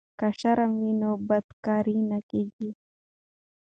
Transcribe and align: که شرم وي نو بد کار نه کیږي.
که 0.19 0.27
شرم 0.39 0.71
وي 0.81 0.91
نو 1.01 1.11
بد 1.27 1.45
کار 1.65 1.85
نه 2.09 2.19
کیږي. 2.29 2.69